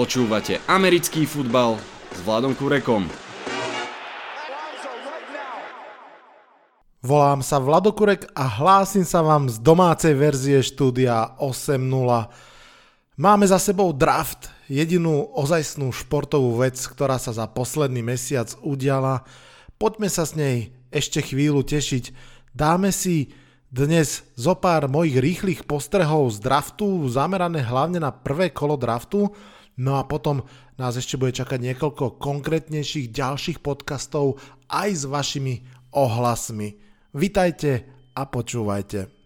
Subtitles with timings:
[0.00, 1.76] Počúvate americký futbal
[2.08, 3.04] s Vladom Kurekom.
[7.04, 11.84] Volám sa Vladokurek a hlásim sa vám z domácej verzie štúdia 8.0.
[13.20, 19.28] Máme za sebou draft, jedinú ozajstnú športovú vec, ktorá sa za posledný mesiac udiala.
[19.76, 22.16] Poďme sa s nej ešte chvíľu tešiť.
[22.56, 23.36] Dáme si
[23.68, 29.28] dnes zo pár mojich rýchlych postrehov z draftu, zamerané hlavne na prvé kolo draftu,
[29.78, 30.42] no a potom
[30.80, 34.40] nás ešte bude čakať niekoľko konkrétnejších ďalších podcastov
[34.72, 35.54] aj s vašimi
[35.94, 36.78] ohlasmi.
[37.14, 37.84] Vitajte
[38.14, 39.20] a počúvajte.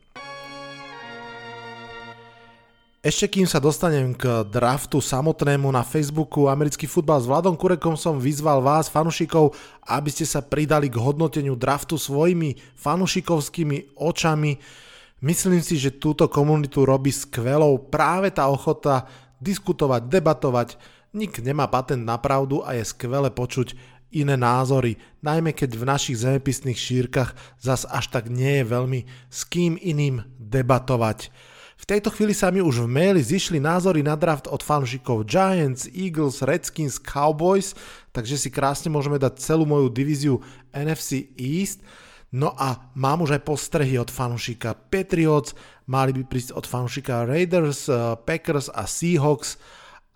[3.05, 8.17] Ešte kým sa dostanem k draftu samotnému na Facebooku Americký futbal s Vladom Kurekom som
[8.17, 9.53] vyzval vás, fanušikov,
[9.85, 14.57] aby ste sa pridali k hodnoteniu draftu svojimi fanušikovskými očami.
[15.21, 19.05] Myslím si, že túto komunitu robí skvelou práve tá ochota
[19.45, 20.81] diskutovať, debatovať.
[21.13, 23.77] Nik nemá patent na pravdu a je skvelé počuť,
[24.15, 24.95] iné názory,
[25.27, 30.23] najmä keď v našich zemepisných šírkach zas až tak nie je veľmi s kým iným
[30.39, 31.35] debatovať.
[31.75, 35.91] V tejto chvíli sa mi už v maili zišli názory na draft od fanúšikov Giants,
[35.91, 37.75] Eagles, Redskins, Cowboys,
[38.15, 40.39] takže si krásne môžeme dať celú moju divíziu
[40.71, 41.83] NFC East.
[42.35, 45.55] No a mám už aj postrehy od fanúšika Patriots,
[45.87, 49.55] mali by prísť od fanúšika Raiders, eh, Packers a Seahawks.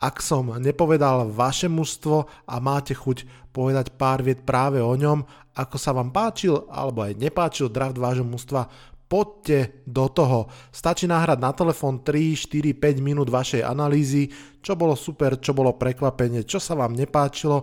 [0.02, 3.22] Ak som nepovedal vaše mužstvo a máte chuť
[3.54, 5.22] povedať pár viet práve o ňom,
[5.54, 8.66] ako sa vám páčil alebo aj nepáčil draft vášho mužstva,
[9.06, 10.50] poďte do toho.
[10.74, 15.74] Stačí nahrať na telefón 3, 4, 5 minút vašej analýzy, čo bolo super, čo bolo
[15.74, 17.62] prekvapenie, čo sa vám nepáčilo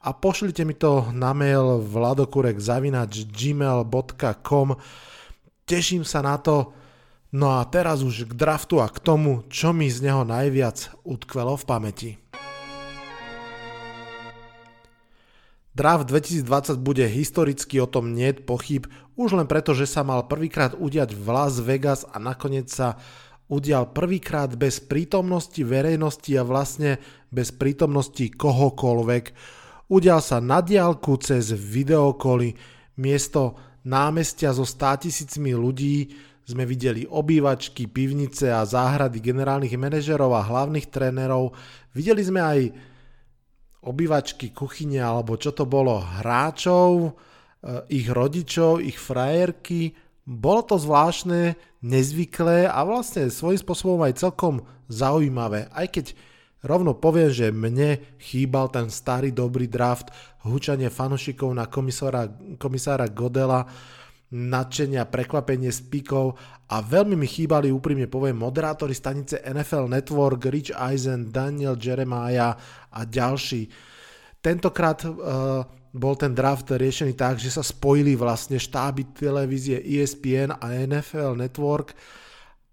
[0.00, 4.76] a pošlite mi to na mail vladokurek zavinač gmail.com
[5.68, 6.72] Teším sa na to,
[7.30, 11.54] No a teraz už k draftu a k tomu, čo mi z neho najviac utkvelo
[11.54, 12.10] v pamäti.
[15.70, 20.74] Draft 2020 bude historicky, o tom nie pochyb, už len preto, že sa mal prvýkrát
[20.74, 22.98] udiať v Las Vegas a nakoniec sa
[23.46, 26.98] udial prvýkrát bez prítomnosti verejnosti a vlastne
[27.30, 29.24] bez prítomnosti kohokoľvek.
[29.90, 32.54] Udial sa na diálku cez videokoly,
[33.02, 36.14] miesto námestia so 100 tisícmi ľudí,
[36.46, 41.54] sme videli obývačky, pivnice a záhrady generálnych manažerov a hlavných trénerov.
[41.94, 42.60] Videli sme aj
[43.82, 49.94] obývačky, kuchyne alebo čo to bolo, hráčov, eh, ich rodičov, ich frajerky.
[50.22, 55.66] Bolo to zvláštne, nezvyklé a vlastne svojím spôsobom aj celkom zaujímavé.
[55.74, 56.14] Aj keď
[56.64, 60.12] rovno poviem, že mne chýbal ten starý dobrý draft,
[60.44, 63.64] hučanie fanušikov na komisára, komisára Godela,
[64.30, 65.90] nadšenia, prekvapenie z
[66.70, 72.54] a veľmi mi chýbali, úprimne poviem, moderátori stanice NFL Network, Rich Eisen, Daniel Jeremiah
[72.94, 73.66] a ďalší.
[74.38, 80.66] Tentokrát uh, bol ten draft riešený tak, že sa spojili vlastne štáby televízie ESPN a
[80.86, 81.98] NFL Network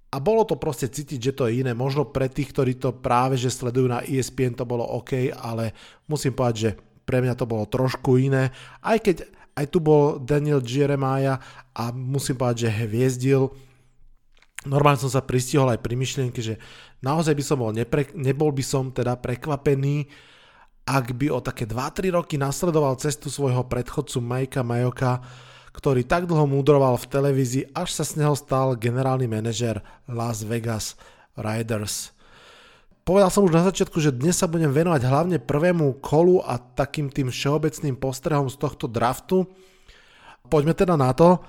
[0.07, 1.75] a bolo to proste cítiť, že to je iné.
[1.75, 5.75] Možno pre tých, ktorí to práve že sledujú na ESPN, to bolo OK, ale
[6.07, 6.72] musím povedať, že
[7.03, 8.51] pre mňa to bolo trošku iné,
[8.84, 9.18] aj keď
[9.57, 11.41] aj tu bol Daniel Jeremiah
[11.73, 13.50] a musím povedať, že hviezdil.
[14.69, 16.62] Normálne som sa pristihol aj pri myšlienke, že
[17.01, 20.06] naozaj by som bol, nepre, nebol by som teda prekvapený,
[20.85, 25.25] ak by o také 2-3 roky nasledoval cestu svojho predchodcu Majka Majoka,
[25.72, 31.00] ktorý tak dlho múdroval v televízii, až sa z neho stal generálny manažer Las Vegas
[31.38, 32.16] Riders.
[33.08, 37.08] Povedal som už na začiatku, že dnes sa budem venovať hlavne prvému kolu a takým
[37.08, 39.48] tým všeobecným postrehom z tohto draftu.
[40.52, 41.40] Poďme teda na to.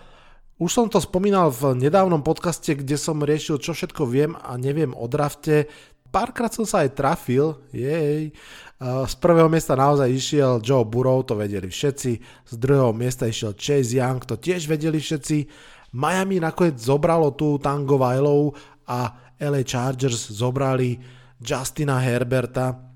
[0.63, 4.95] Už som to spomínal v nedávnom podcaste, kde som riešil, čo všetko viem a neviem
[4.95, 5.67] o drafte.
[6.09, 8.33] Párkrát som sa aj trafil, jej.
[8.81, 12.13] Z prvého miesta naozaj išiel Joe Burrow, to vedeli všetci.
[12.49, 15.37] Z druhého miesta išiel Chase Young, to tiež vedeli všetci.
[15.99, 18.57] Miami nakoniec zobralo tú Tango Vailov
[18.89, 20.97] a LA Chargers zobrali
[21.41, 22.89] Justina Herberta.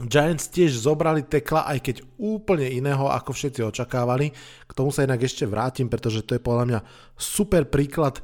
[0.00, 4.32] Giants tiež zobrali tekla, aj keď úplne iného, ako všetci očakávali.
[4.64, 6.80] K tomu sa inak ešte vrátim, pretože to je podľa mňa
[7.18, 8.22] super príklad,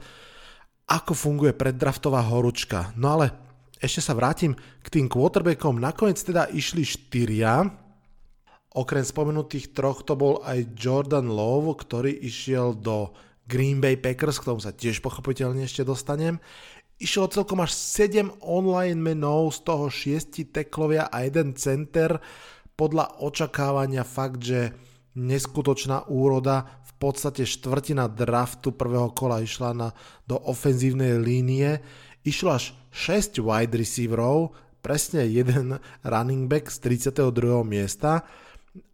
[0.87, 2.95] ako funguje preddraftová horúčka.
[2.95, 3.46] No ale
[3.77, 5.77] ešte sa vrátim k tým quarterbackom.
[5.77, 7.69] Nakoniec teda išli štyria.
[8.77, 13.13] Okrem spomenutých troch to bol aj Jordan Love, ktorý išiel do
[13.47, 16.43] Green Bay Packers, k tomu sa tiež pochopiteľne ešte dostanem.
[16.97, 22.17] Išlo celkom až 7 online menov, z toho 6 teklovia a jeden center.
[22.77, 24.73] Podľa očakávania fakt, že
[25.17, 29.89] neskutočná úroda, v podstate štvrtina draftu prvého kola išla na,
[30.25, 31.81] do ofenzívnej línie.
[32.27, 34.51] Išlo až 6 wide receiverov,
[34.83, 37.63] presne jeden running back z 32.
[37.63, 38.27] miesta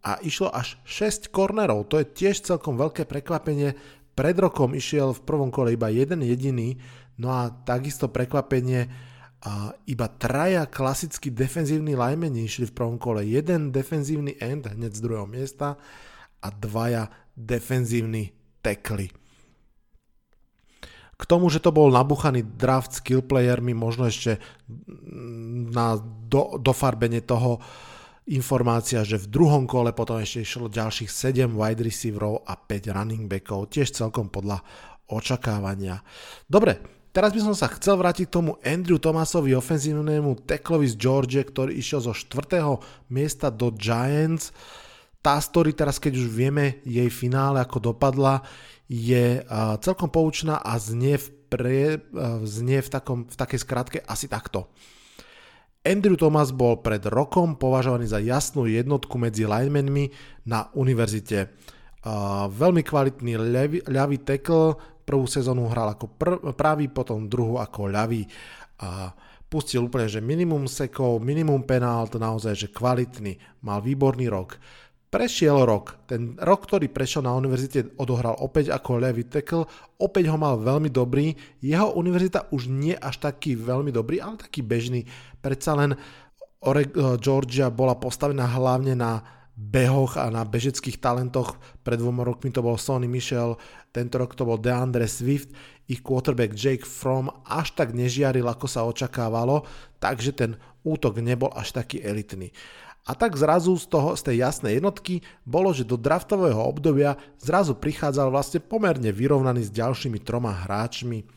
[0.05, 1.89] a išlo až 6 kornerov.
[1.89, 3.73] To je tiež celkom veľké prekvapenie.
[4.13, 6.77] Pred rokom išiel v prvom kole iba jeden jediný,
[7.17, 8.85] no a takisto prekvapenie
[9.43, 13.25] a iba traja klasickí defenzívni linemeni išli v prvom kole.
[13.27, 15.75] Jeden defenzívny end hneď z druhého miesta
[16.39, 18.31] a dvaja defenzívni
[18.61, 19.22] tekly.
[21.13, 24.41] K tomu, že to bol nabuchaný draft skill playermi, možno ešte
[25.69, 27.61] na do, dofarbenie toho
[28.27, 33.27] informácia, že v druhom kole potom ešte išlo ďalších 7 wide receiverov a 5 running
[33.27, 34.63] backov, tiež celkom podľa
[35.11, 35.99] očakávania.
[36.47, 41.37] Dobre, Teraz by som sa chcel vrátiť k tomu Andrew Thomasovi, ofenzívnemu teklovi z George,
[41.45, 42.57] ktorý išiel zo 4.
[43.13, 44.49] miesta do Giants.
[45.23, 48.43] Tá story teraz, keď už vieme jej finále, ako dopadla,
[48.91, 49.39] je
[49.79, 51.79] celkom poučná a znie v, pre,
[52.43, 54.67] znie v, takom, v takej skratke asi takto.
[55.79, 60.11] Andrew Thomas bol pred rokom považovaný za jasnú jednotku medzi linemenmi
[60.43, 61.55] na univerzite.
[62.03, 67.91] Uh, veľmi kvalitný ľavý, ľavý tackle, Prvú sezónu hral ako pr- pravý, potom druhú ako
[67.91, 68.23] ľavý
[68.79, 69.11] a
[69.51, 73.35] pustil úplne, že minimum sekov, minimum penált, naozaj, že kvalitný,
[73.67, 74.55] mal výborný rok.
[75.13, 79.69] Prešiel rok, ten rok, ktorý prešiel na univerzite, odohral opäť ako levý tackle,
[80.01, 84.65] opäť ho mal veľmi dobrý, jeho univerzita už nie až taký veľmi dobrý, ale taký
[84.65, 85.05] bežný,
[85.37, 85.93] predsa len
[87.21, 89.21] Georgia bola postavená hlavne na
[89.53, 91.61] behoch a na bežeckých talentoch.
[91.85, 93.61] Pred dvoma rokmi to bol Sonny Michel,
[93.93, 95.53] tento rok to bol DeAndre Swift,
[95.85, 99.61] ich quarterback Jake Fromm až tak nežiaril, ako sa očakávalo,
[100.01, 102.49] takže ten útok nebol až taký elitný.
[103.03, 107.75] A tak zrazu z, toho, z tej jasnej jednotky bolo, že do draftového obdobia zrazu
[107.75, 111.27] prichádzal vlastne pomerne vyrovnaný s ďalšími troma hráčmi,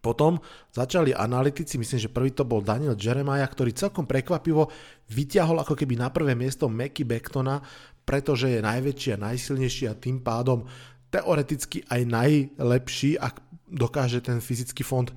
[0.00, 0.40] potom
[0.72, 4.72] začali analytici, myslím, že prvý to bol Daniel Jeremiah, ktorý celkom prekvapivo
[5.12, 7.60] vyťahol ako keby na prvé miesto Mackie Becktona,
[8.08, 10.64] pretože je najväčší a najsilnejší a tým pádom
[11.12, 15.12] teoreticky aj najlepší, ak dokáže ten fyzický fond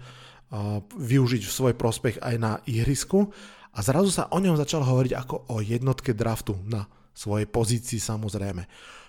[0.99, 3.31] využiť v svoj prospech aj na ihrisku.
[3.73, 8.65] A zrazu sa o ňom začal hovoriť ako o jednotke draftu na svojej pozícii samozrejme.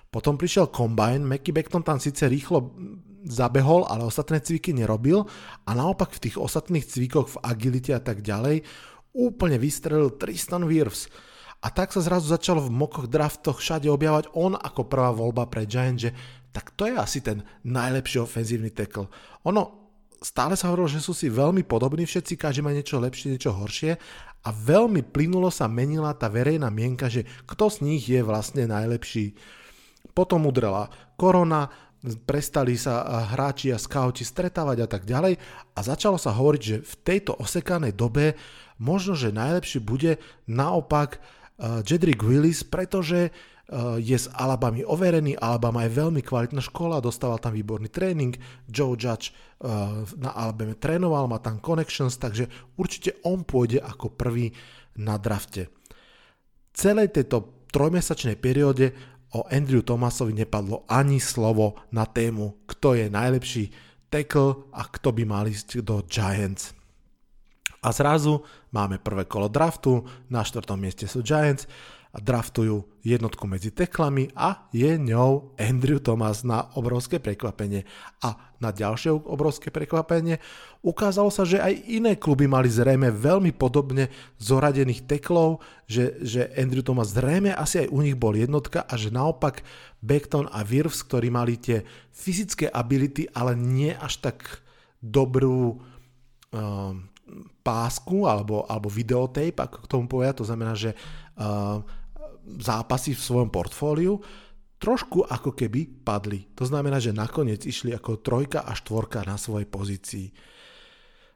[0.08, 2.70] Potom prišiel Combine, Mackie Beckton tam síce rýchlo
[3.26, 5.26] zabehol, ale ostatné cviky nerobil
[5.64, 8.62] a naopak v tých ostatných cvikoch v agilite a tak ďalej
[9.16, 11.08] úplne vystrelil Tristan Wirfs.
[11.64, 15.64] A tak sa zrazu začal v mokoch draftoch všade objavať on ako prvá voľba pre
[15.64, 16.10] Giant, že
[16.52, 19.08] tak to je asi ten najlepší ofenzívny tackle.
[19.49, 19.62] Ono,
[20.20, 23.96] stále sa hovorilo, že sú si veľmi podobní všetci, každý má niečo lepšie, niečo horšie
[24.44, 29.32] a veľmi plynulo sa menila tá verejná mienka, že kto z nich je vlastne najlepší.
[30.12, 31.73] Potom udrela korona,
[32.29, 35.41] prestali sa hráči a skauti stretávať a tak ďalej.
[35.73, 38.37] A začalo sa hovoriť, že v tejto osekanej dobe
[38.76, 41.25] možno, že najlepší bude naopak
[41.88, 43.32] Jedrick Willis, pretože
[43.96, 48.37] je z Alabamy overený, Alabama je veľmi kvalitná škola, dostával tam výborný tréning,
[48.69, 49.32] Joe Judge
[50.20, 54.52] na Alabama trénoval, má tam connections, takže určite on pôjde ako prvý
[55.00, 55.72] na drafte.
[56.76, 58.93] Celej tejto trojmesačnej perióde
[59.34, 63.72] o Andrew Thomasovi nepadlo ani slovo na tému, kto je najlepší
[64.12, 66.76] tackle a kto by mal ísť do Giants.
[67.84, 71.67] A zrazu máme prvé kolo draftu, na štvrtom mieste sú Giants
[72.15, 77.83] a draftujú jednotku medzi teklami a je ňou Andrew Thomas na obrovské prekvapenie.
[78.23, 80.39] A na ďalšie obrovské prekvapenie
[80.81, 85.59] ukázalo sa, že aj iné kluby mali zrejme veľmi podobne zoradených teklov,
[85.91, 89.67] že, že Andrew Thomas zrejme asi aj u nich bol jednotka a že naopak
[89.99, 91.83] Beckton a Wirfs, ktorí mali tie
[92.15, 94.63] fyzické ability, ale nie až tak
[95.03, 95.83] dobrú
[96.56, 96.94] uh,
[97.65, 100.93] pásku alebo, alebo videotape, ako k tomu povedať, to znamená, že
[101.41, 101.81] uh,
[102.46, 104.20] zápasy v svojom portfóliu,
[104.79, 106.44] trošku ako keby padli.
[106.58, 110.29] To znamená, že nakoniec išli ako trojka a štvorka na svojej pozícii.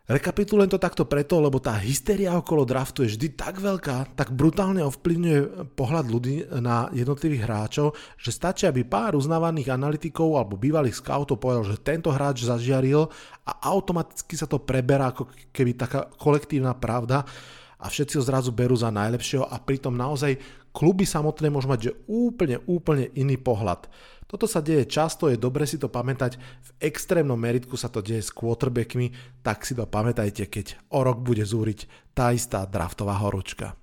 [0.09, 4.81] Rekapitulujem to takto preto, lebo tá hysteria okolo draftu je vždy tak veľká, tak brutálne
[4.81, 11.37] ovplyvňuje pohľad ľudí na jednotlivých hráčov, že stačí, aby pár uznávaných analytikov alebo bývalých scoutov
[11.37, 13.05] povedal, že tento hráč zažiaril
[13.45, 17.29] a automaticky sa to preberá ako keby taká kolektívna pravda
[17.77, 20.41] a všetci ho zrazu berú za najlepšieho a pritom naozaj
[20.79, 23.91] kluby samotné môžu mať že úplne, úplne iný pohľad.
[24.31, 28.23] Toto sa deje často, je dobre si to pamätať, v extrémnom meritku sa to deje
[28.23, 29.11] s quarterbackmi,
[29.43, 33.75] tak si to pamätajte, keď o rok bude zúriť tá istá draftová horúčka.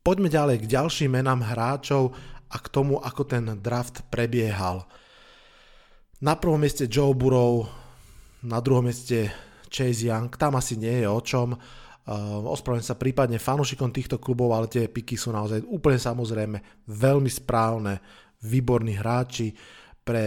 [0.00, 2.16] Poďme ďalej k ďalším menám hráčov
[2.48, 4.88] a k tomu, ako ten draft prebiehal.
[6.24, 7.68] Na prvom mieste Joe Burrow,
[8.40, 9.28] na druhom mieste
[9.68, 11.52] Chase Young, tam asi nie je o čom.
[12.10, 16.58] Uh, ospravedlňujem sa prípadne fanúšikom týchto klubov, ale tie piky sú naozaj úplne samozrejme
[16.90, 18.02] veľmi správne,
[18.42, 19.54] výborní hráči.
[20.02, 20.24] Pre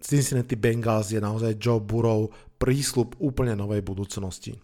[0.00, 4.56] Cincinnati Bengals je naozaj Joe Burrow prísľub úplne novej budúcnosti.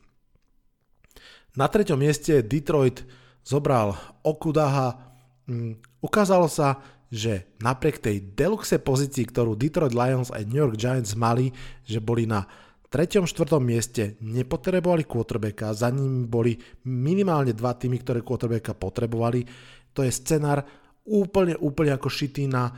[1.60, 3.04] Na treťom mieste Detroit
[3.44, 3.92] zobral
[4.24, 4.96] Okudaha.
[5.44, 6.80] Mm, ukázalo sa,
[7.12, 11.52] že napriek tej deluxe pozícii, ktorú Detroit Lions aj New York Giants mali,
[11.84, 12.48] že boli na
[12.96, 16.56] treťom, štvrtom mieste nepotrebovali quarterbacka, za ním boli
[16.88, 19.44] minimálne dva týmy, ktoré quarterbacka potrebovali.
[19.92, 20.64] To je scenár
[21.04, 22.72] úplne, úplne ako šitý na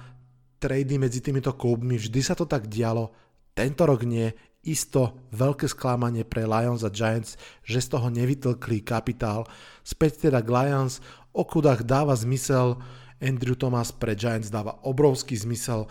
[0.59, 1.95] trady medzi týmito klubmi.
[1.95, 3.15] Vždy sa to tak dialo,
[3.55, 4.27] tento rok nie.
[4.67, 9.47] Isto veľké sklamanie pre Lions a Giants, že z toho nevytlkli kapitál.
[9.87, 10.99] Späť teda k Lions,
[11.31, 12.75] o kudách dáva zmysel,
[13.23, 15.87] Andrew Thomas pre Giants dáva obrovský zmysel,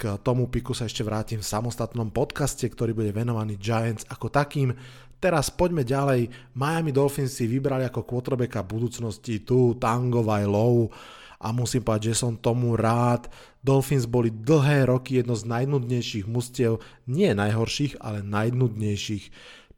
[0.00, 4.72] k tomu piku sa ešte vrátim v samostatnom podcaste, ktorý bude venovaný Giants ako takým.
[5.20, 6.32] Teraz poďme ďalej.
[6.56, 10.88] Miami Dolphins si vybrali ako quarterbacka budúcnosti tu Tango Low
[11.36, 13.28] a musím povedať, že som tomu rád.
[13.60, 19.28] Dolphins boli dlhé roky jedno z najnudnejších mustiev, nie najhorších, ale najnudnejších.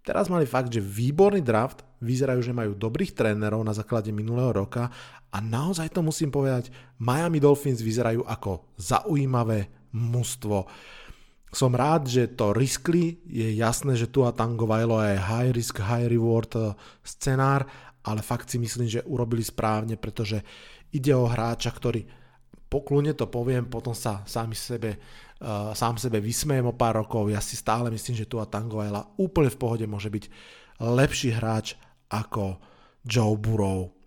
[0.07, 4.87] Teraz mali fakt, že výborný draft, vyzerajú, že majú dobrých trénerov na základe minulého roka
[5.35, 6.71] a naozaj to musím povedať,
[7.03, 10.67] Miami Dolphins vyzerajú ako zaujímavé mužstvo.
[11.53, 15.85] Som rád, že to riskli, je jasné, že tu a Tango Vajlo je high risk,
[15.85, 16.73] high reward eh,
[17.05, 17.69] scenár,
[18.03, 20.43] ale fakt si myslím, že urobili správne, pretože
[20.91, 22.03] ide o hráča, ktorý
[22.73, 24.97] poklune to poviem, potom sa sám sebe,
[25.45, 27.29] uh, sám sebe vysmejem o pár rokov.
[27.29, 30.25] Ja si stále myslím, že tu a Tango Vajla úplne v pohode môže byť
[30.81, 31.77] lepší hráč
[32.09, 32.59] ako
[33.05, 34.02] Joe Burrow.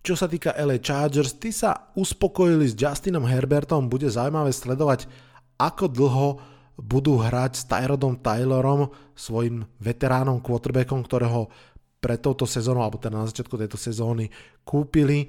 [0.00, 5.04] Čo sa týka LA Chargers, tí sa uspokojili s Justinom Herbertom, bude zaujímavé sledovať,
[5.60, 6.28] ako dlho
[6.80, 11.52] budú hrať s Tyrodom Taylorom, svojim veteránom quarterbackom, ktorého
[12.00, 14.32] pre touto sezónu, alebo teda na začiatku tejto sezóny
[14.64, 15.28] kúpili.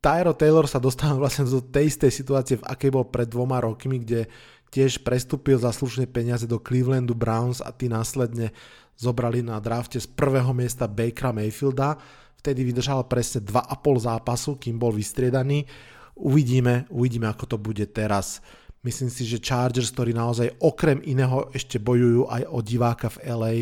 [0.00, 4.00] Tyro Taylor sa dostal vlastne do tej istej situácie, v akej bol pred dvoma rokmi,
[4.00, 4.32] kde
[4.72, 8.50] tiež prestúpil za slušné peniaze do Clevelandu Browns a tí následne
[8.96, 12.00] zobrali na drafte z prvého miesta Bakera Mayfielda
[12.44, 15.64] vtedy vydržal presne 2,5 zápasu, kým bol vystriedaný.
[16.12, 18.44] Uvidíme, uvidíme, ako to bude teraz.
[18.84, 23.54] Myslím si, že Chargers, ktorí naozaj okrem iného ešte bojujú aj o diváka v LA,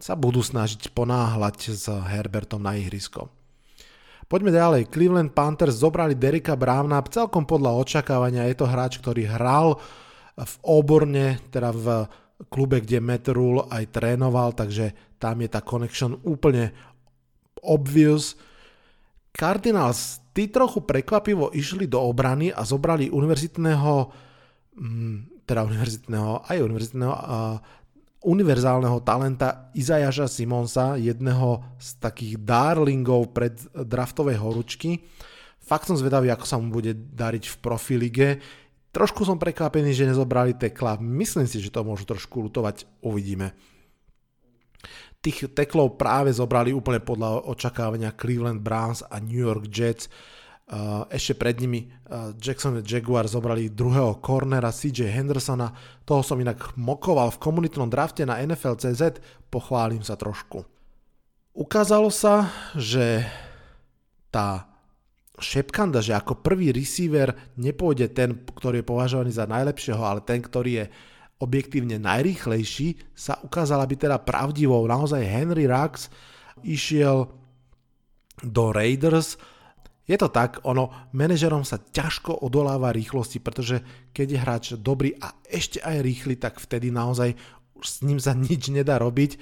[0.00, 3.28] sa budú snažiť ponáhľať s Herbertom na ihrisko.
[4.24, 4.88] Poďme ďalej.
[4.88, 8.48] Cleveland Panthers zobrali Derika Browna celkom podľa očakávania.
[8.48, 9.76] Je to hráč, ktorý hral
[10.32, 12.08] v Oborne, teda v
[12.48, 16.72] klube, kde Matt Rule aj trénoval, takže tam je tá connection úplne
[17.62, 18.38] obvious.
[19.34, 23.94] Cardinals tí trochu prekvapivo išli do obrany a zobrali univerzitného,
[24.78, 27.58] mm, teda univerzitného, aj univerzitného, uh,
[28.26, 35.06] univerzálneho talenta Izajaša Simonsa, jedného z takých darlingov pred draftovej horúčky.
[35.62, 38.28] Fakt som zvedavý, ako sa mu bude dariť v profilige.
[38.90, 40.98] Trošku som prekvapený, že nezobrali tekla.
[40.98, 42.88] Myslím si, že to môžu trošku lutovať.
[43.04, 43.54] Uvidíme.
[45.18, 50.06] Tých teklov práve zobrali úplne podľa očakávania Cleveland Browns a New York Jets.
[50.68, 55.72] Uh, ešte pred nimi uh, Jackson Jaguar zobrali druhého cornera CJ Hendersona.
[56.04, 59.18] Toho som inak mokoval v komunitnom drafte na NFL.cz.
[59.48, 60.62] Pochválim sa trošku.
[61.56, 63.26] Ukázalo sa, že
[64.30, 64.68] tá
[65.40, 70.84] šepkanda, že ako prvý receiver nepôjde ten, ktorý je považovaný za najlepšieho, ale ten, ktorý
[70.84, 70.86] je
[71.38, 74.82] objektívne najrýchlejší, sa ukázala byť teda pravdivou.
[74.86, 76.10] Naozaj Henry Rux
[76.66, 77.30] išiel
[78.42, 79.38] do Raiders.
[80.08, 85.36] Je to tak, ono, manažerom sa ťažko odoláva rýchlosti, pretože keď je hráč dobrý a
[85.44, 87.36] ešte aj rýchly, tak vtedy naozaj
[87.78, 89.38] už s ním sa nič nedá robiť.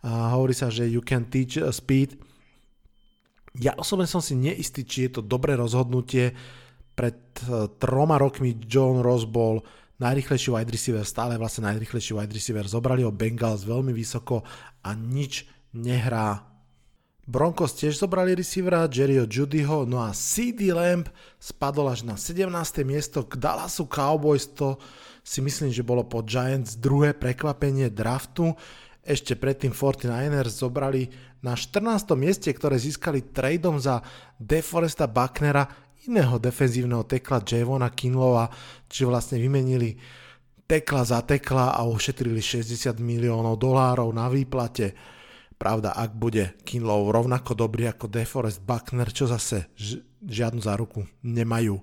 [0.00, 2.16] Uh, hovorí sa, že you can teach speed.
[3.58, 6.32] Ja osobne som si neistý, či je to dobré rozhodnutie.
[6.94, 9.64] Pred uh, troma rokmi John Ross bol
[10.00, 12.64] najrychlejší wide receiver, stále vlastne najrychlejší wide receiver.
[12.64, 14.42] Zobrali ho Bengals veľmi vysoko
[14.80, 15.44] a nič
[15.76, 16.50] nehrá.
[17.30, 21.06] Broncos tiež zobrali receivera Jerryho Judyho, no a CD Lamb
[21.38, 22.50] spadol až na 17.
[22.82, 24.82] miesto k Dallasu Cowboys, to
[25.22, 28.56] si myslím, že bolo po Giants druhé prekvapenie draftu.
[29.06, 31.06] Ešte predtým 49ers zobrali
[31.38, 32.18] na 14.
[32.18, 34.02] mieste, ktoré získali tradeom za
[34.36, 35.70] DeForesta Bucknera
[36.08, 38.48] iného defenzívneho tekla Javona Kinlova,
[38.88, 39.98] či vlastne vymenili
[40.64, 44.94] tekla za tekla a ušetrili 60 miliónov dolárov na výplate.
[45.60, 49.68] Pravda, ak bude Kinlov rovnako dobrý ako DeForest Buckner, čo zase
[50.24, 51.76] žiadnu záruku nemajú.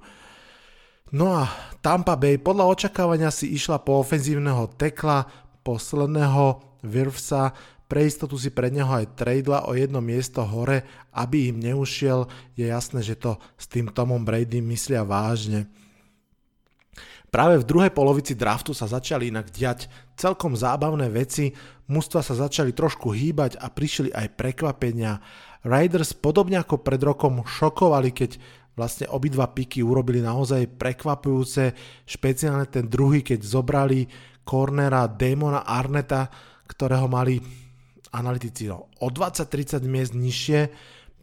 [1.13, 1.45] No a
[1.79, 5.29] Tampa Bay podľa očakávania si išla po ofenzívneho tekla,
[5.61, 7.51] posledného Wirfsa,
[7.87, 10.83] pre istotu si pre neho aj tradela o jedno miesto hore,
[11.15, 12.27] aby im neušiel.
[12.59, 15.71] Je jasné, že to s tým Tomom Brady myslia vážne.
[17.27, 21.51] Práve v druhej polovici draftu sa začali inak diať celkom zábavné veci,
[21.91, 25.19] mužstva sa začali trošku hýbať a prišli aj prekvapenia.
[25.67, 28.31] Riders podobne ako pred rokom šokovali, keď
[28.79, 31.75] vlastne obidva piky urobili naozaj prekvapujúce,
[32.07, 34.07] špeciálne ten druhý, keď zobrali
[34.47, 36.31] cornera Damona Arneta,
[36.63, 37.66] ktorého mali
[38.13, 40.59] analytici no, o 20-30 miest nižšie,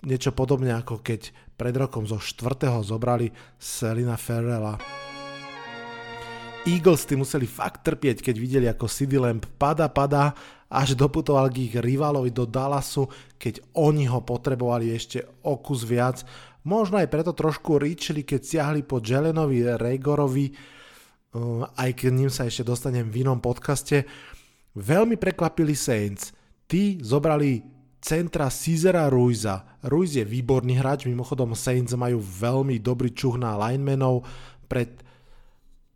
[0.04, 2.82] niečo podobne ako keď pred rokom zo 4.
[2.82, 4.76] zobrali Selina Ferrella.
[6.64, 10.32] Eagles tým museli fakt trpieť, keď videli ako CD Lamb pada, pada,
[10.72, 13.04] až doputoval k ich rivalovi do Dallasu,
[13.36, 16.24] keď oni ho potrebovali ešte o kus viac.
[16.64, 20.56] Možno aj preto trošku ríčili, keď siahli po Jelenovi Regorovi,
[21.36, 24.08] uh, aj k ním sa ešte dostanem v inom podcaste.
[24.72, 26.32] Veľmi prekvapili Saints.
[26.64, 27.60] Tí zobrali
[28.04, 29.80] centra Cizera Ruiza.
[29.84, 34.24] Ruiz je výborný hráč, mimochodom Saints majú veľmi dobrý čuh na linemenov.
[34.68, 35.04] Pred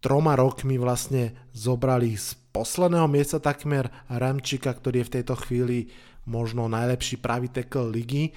[0.00, 5.92] troma rokmi vlastne zobrali z posledného miesta takmer Ramčika, ktorý je v tejto chvíli
[6.24, 8.32] možno najlepší pravý tackle ligy.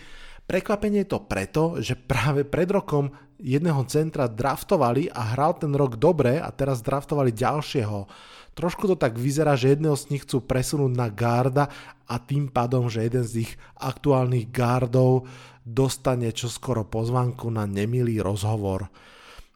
[0.47, 3.11] Prekvapenie je to preto, že práve pred rokom
[3.41, 8.05] jedného centra draftovali a hral ten rok dobre a teraz draftovali ďalšieho.
[8.51, 11.71] Trošku to tak vyzerá, že jedného z nich chcú presunúť na garda
[12.05, 15.25] a tým pádom, že jeden z ich aktuálnych gardov
[15.63, 18.91] dostane čoskoro pozvanku na nemilý rozhovor.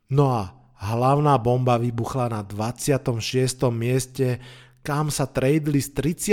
[0.09, 3.67] No a hlavná bomba vybuchla na 26.
[3.73, 4.39] mieste,
[4.85, 5.91] kam sa tradeli z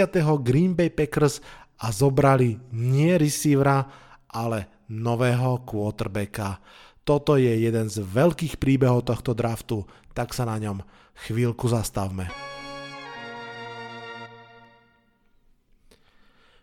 [0.09, 0.23] 30.
[0.45, 1.43] Green Bay Packers
[1.83, 3.89] a zobrali nie receivera,
[4.31, 6.61] ale nového quarterbacka.
[7.03, 9.83] Toto je jeden z veľkých príbehov tohto draftu,
[10.15, 10.87] tak sa na ňom
[11.27, 12.31] chvíľku zastavme.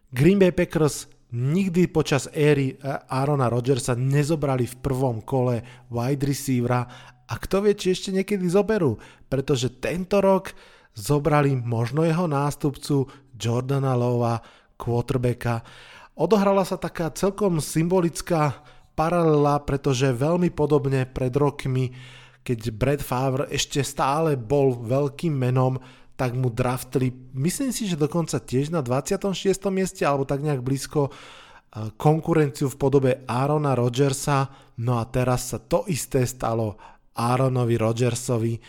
[0.10, 1.06] Green Bay Packers
[1.36, 6.88] nikdy počas éry Aarona Rodgersa nezobrali v prvom kole wide receivera.
[7.30, 8.98] A kto vie, či ešte niekedy zoberú,
[9.30, 10.50] pretože tento rok
[10.98, 13.06] zobrali možno jeho nástupcu
[13.38, 14.42] Jordana Lova,
[14.82, 15.62] quarterbacka.
[16.18, 18.66] Odohrala sa taká celkom symbolická
[19.00, 21.96] paralela, pretože veľmi podobne pred rokmi,
[22.44, 25.80] keď Brad Favre ešte stále bol veľkým menom,
[26.20, 29.32] tak mu draftli, myslím si, že dokonca tiež na 26.
[29.72, 31.12] mieste, alebo tak nejak blízko e,
[31.96, 34.52] konkurenciu v podobe Aarona Rodgersa,
[34.84, 36.76] no a teraz sa to isté stalo
[37.16, 38.60] Aaronovi Rodgersovi.
[38.60, 38.62] E,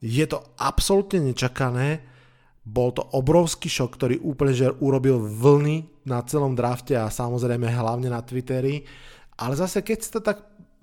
[0.00, 2.13] je to absolútne nečakané,
[2.64, 8.08] bol to obrovský šok, ktorý úplne že urobil vlny na celom drafte a samozrejme hlavne
[8.08, 8.88] na Twitteri.
[9.36, 10.38] Ale zase keď sa tak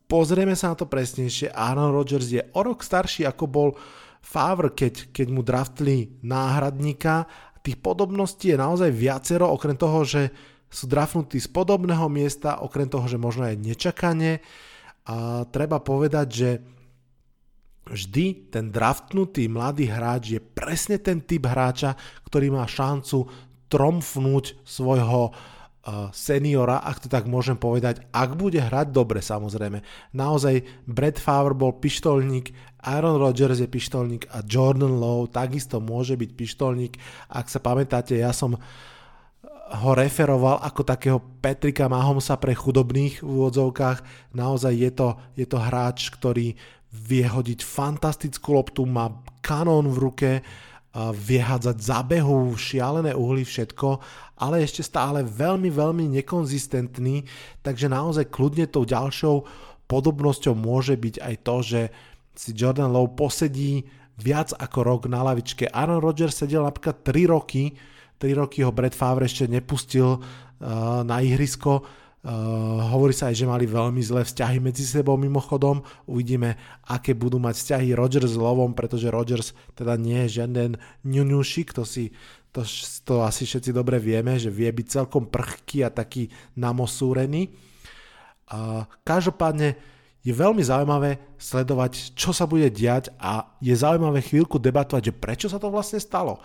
[0.05, 3.69] pozrieme sa na to presnejšie, Aaron Rodgers je o rok starší ako bol
[4.21, 7.25] Favre, keď, keď mu draftli náhradníka.
[7.65, 10.29] Tých podobností je naozaj viacero, okrem toho, že
[10.69, 14.45] sú draftnutí z podobného miesta, okrem toho, že možno aj nečakane.
[15.09, 16.49] A treba povedať, že
[17.85, 23.25] vždy ten draftnutý mladý hráč je presne ten typ hráča, ktorý má šancu
[23.71, 29.81] tromfnúť svojho uh, seniora, ak to tak môžem povedať, ak bude hrať dobre samozrejme.
[30.13, 32.51] Naozaj Brad Favre bol pištolník,
[32.83, 36.93] Aaron Rodgers je pištolník a Jordan Lowe takisto môže byť pištolník.
[37.29, 38.57] Ak sa pamätáte, ja som
[39.71, 44.03] ho referoval ako takého Petrika Mahomsa pre chudobných v úvodzovkách.
[44.35, 45.07] Naozaj je to,
[45.39, 46.59] je to hráč, ktorý
[46.91, 50.31] vie hodiť fantastickú loptu, má kanón v ruke,
[51.15, 54.03] vie hádzať zábehu, šialené uhly, všetko,
[54.43, 57.23] ale ešte stále veľmi, veľmi nekonzistentný,
[57.63, 59.47] takže naozaj kľudne tou ďalšou
[59.87, 61.81] podobnosťou môže byť aj to, že
[62.35, 63.87] si Jordan Lowe posedí
[64.19, 65.71] viac ako rok na lavičke.
[65.71, 67.71] Aaron Rodgers sedel napríklad 3 roky,
[68.19, 70.19] 3 roky ho Brad Favre ešte nepustil
[71.07, 71.87] na ihrisko,
[72.21, 75.81] Uh, hovorí sa aj, že mali veľmi zlé vzťahy medzi sebou mimochodom.
[76.05, 76.53] Uvidíme,
[76.85, 81.81] aké budú mať vzťahy Rodgers s Lovom, pretože Rodgers teda nie je žiaden ňuňušik, to
[81.81, 82.13] si
[82.53, 82.61] to,
[83.07, 87.49] to asi všetci dobre vieme, že vie byť celkom prchký a taký namosúrený.
[88.51, 89.79] Uh, každopádne
[90.21, 95.47] je veľmi zaujímavé sledovať, čo sa bude diať a je zaujímavé chvíľku debatovať, že prečo
[95.49, 96.37] sa to vlastne stalo.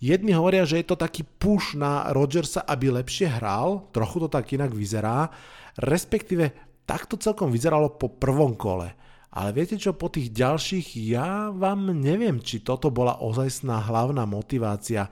[0.00, 4.48] Jedni hovoria, že je to taký push na Rodgersa, aby lepšie hral, trochu to tak
[4.56, 5.28] inak vyzerá,
[5.76, 6.56] respektíve
[6.88, 8.96] takto celkom vyzeralo po prvom kole.
[9.30, 15.06] Ale viete čo, po tých ďalších ja vám neviem, či toto bola ozajstná hlavná motivácia,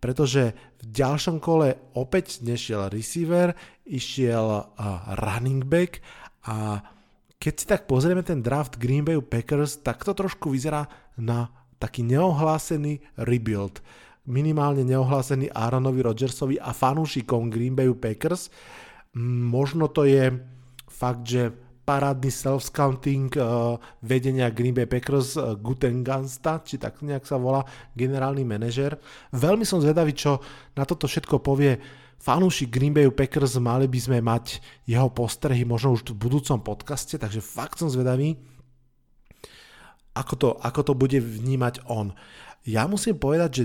[0.00, 3.52] pretože v ďalšom kole opäť nešiel receiver,
[3.84, 4.72] išiel
[5.20, 6.00] running back
[6.48, 6.80] a
[7.36, 10.88] keď si tak pozrieme ten draft Green Bay Packers, tak to trošku vyzerá
[11.20, 13.84] na taký neohlásený rebuild.
[14.28, 18.52] Minimálne neohlásený Aaronovi Rodgersovi a fanúšikom Green Bay Packers.
[19.48, 20.28] Možno to je
[20.86, 27.40] fakt, že parádny self-scouting uh, vedenia Green Bay Packers uh, Gutengansta, či tak nejak sa
[27.40, 27.66] volá
[27.98, 28.94] generálny manažer.
[29.34, 30.38] Veľmi som zvedavý, čo
[30.78, 31.82] na toto všetko povie
[32.20, 37.16] fanúšik Green Bay Packers, mali by sme mať jeho postrehy možno už v budúcom podcaste,
[37.16, 38.38] takže fakt som zvedavý,
[40.14, 42.12] ako to, ako to bude vnímať on.
[42.68, 43.64] Ja musím povedať, že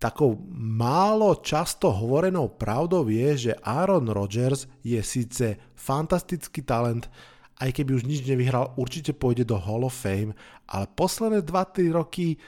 [0.00, 7.12] takou málo často hovorenou pravdou je, že Aaron Rodgers je síce fantastický talent,
[7.60, 10.32] aj keby už nič nevyhral, určite pôjde do Hall of Fame,
[10.72, 12.40] ale posledné 2-3 roky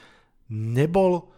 [0.49, 1.29] nebol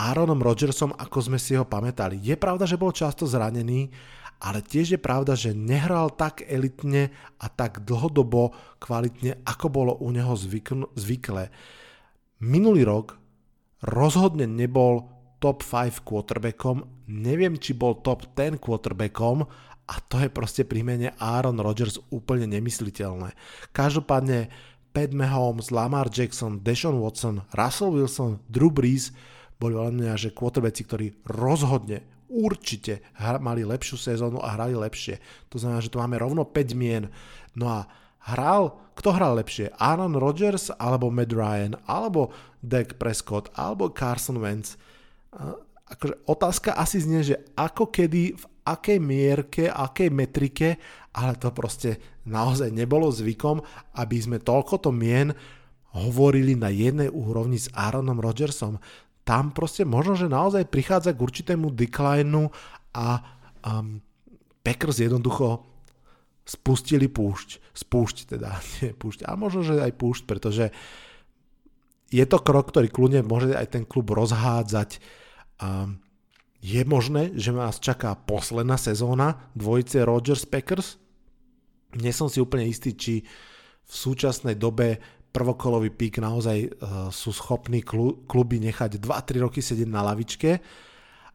[0.00, 2.16] Aaronom Rodgersom, ako sme si ho pamätali.
[2.24, 3.92] Je pravda, že bol často zranený,
[4.40, 10.08] ale tiež je pravda, že nehral tak elitne a tak dlhodobo kvalitne, ako bolo u
[10.14, 10.32] neho
[10.94, 11.50] zvyklé.
[12.38, 13.18] Minulý rok
[13.82, 19.46] rozhodne nebol top 5 quarterbackom, neviem, či bol top 10 quarterbackom,
[19.88, 23.32] a to je proste pri mene Aaron Rodgers úplne nemysliteľné.
[23.72, 24.52] Každopádne
[24.92, 29.16] Pat Mahomes, Lamar Jackson, Deshaun Watson, Russell Wilson, Drew Brees
[29.56, 33.00] boli veľmi že quarterbacki, ktorí rozhodne určite
[33.40, 35.16] mali lepšiu sezónu a hrali lepšie.
[35.48, 37.08] To znamená, že tu máme rovno 5 mien.
[37.56, 37.88] No a
[38.28, 39.72] hral, kto hral lepšie?
[39.80, 42.28] Aaron Rodgers alebo Matt Ryan, alebo
[42.60, 44.76] Dak Prescott, alebo Carson Wentz.
[45.88, 50.76] Akože otázka asi znie, že ako kedy, v akej mierke, akej metrike,
[51.16, 53.64] ale to proste naozaj nebolo zvykom,
[53.96, 55.32] aby sme toľko to mien
[55.96, 58.76] hovorili na jednej úrovni s Aaronom Rodgersom.
[59.24, 62.52] Tam proste možno, že naozaj prichádza k určitému declineu
[62.92, 63.24] a
[63.64, 64.00] um,
[64.60, 65.64] Packers jednoducho
[66.44, 67.60] spustili púšť.
[67.72, 69.24] Spúšť teda, nie púšť.
[69.24, 70.68] A možno, že aj púšť, pretože
[72.08, 75.00] je to krok, ktorý kľudne môže aj ten klub rozhádzať.
[75.60, 76.00] Um,
[76.58, 80.98] je možné, že nás čaká posledná sezóna dvojice Rogers Packers?
[81.94, 83.22] Nie som si úplne istý, či
[83.88, 85.00] v súčasnej dobe
[85.32, 86.68] prvokolový pík naozaj uh,
[87.12, 87.84] sú schopní
[88.26, 90.50] kluby nechať 2-3 roky sedieť na lavičke.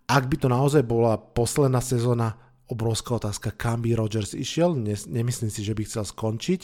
[0.10, 2.36] Ak by to naozaj bola posledná sezóna,
[2.68, 4.76] obrovská otázka, kam by Rodgers išiel,
[5.08, 6.62] nemyslím si, že by chcel skončiť.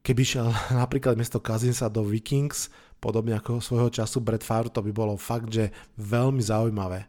[0.00, 0.48] Keby šiel
[0.82, 5.50] napríklad miesto Kazinsa do Vikings, podobne ako svojho času Brett Favre, to by bolo fakt,
[5.50, 7.06] že veľmi zaujímavé.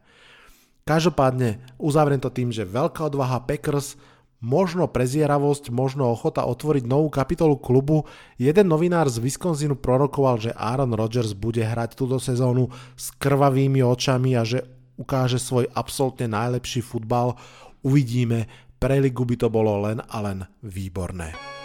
[0.86, 3.94] Každopádne uzavriem to tým, že veľká odvaha Packers,
[4.40, 8.08] možno prezieravosť, možno ochota otvoriť novú kapitolu klubu.
[8.40, 14.34] Jeden novinár z Wisconsinu prorokoval, že Aaron Rodgers bude hrať túto sezónu s krvavými očami
[14.40, 14.64] a že
[14.96, 17.36] ukáže svoj absolútne najlepší futbal.
[17.84, 18.48] Uvidíme,
[18.80, 21.59] pre ligu by to bolo len a len výborné.